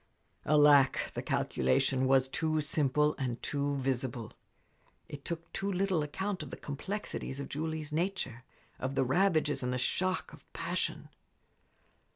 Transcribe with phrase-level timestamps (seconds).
[0.47, 1.11] Alack!
[1.13, 4.31] the calculation was too simple and too visible.
[5.07, 8.43] It took too little account of the complexities of Julie's nature,
[8.79, 11.09] of the ravages and the shock of passion.